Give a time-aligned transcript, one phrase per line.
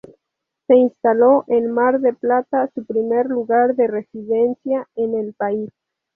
[0.65, 5.69] Se instaló en Mar del Plata, su primer lugar de residencia en el país.